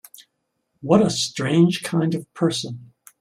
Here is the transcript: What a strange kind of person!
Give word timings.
What 0.81 1.03
a 1.05 1.11
strange 1.11 1.83
kind 1.83 2.15
of 2.15 2.33
person! 2.33 2.93